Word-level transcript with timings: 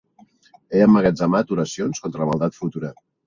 He 0.71 0.79
emmagatzemat 0.85 1.53
oracions 1.57 2.03
contra 2.07 2.25
la 2.25 2.29
maldat 2.33 2.61
futura. 2.63 2.91